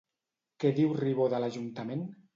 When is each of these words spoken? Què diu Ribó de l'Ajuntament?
Què 0.63 0.71
diu 0.79 0.95
Ribó 1.01 1.27
de 1.35 1.43
l'Ajuntament? 1.45 2.05